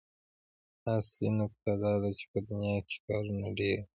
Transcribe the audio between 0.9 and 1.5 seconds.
اصلي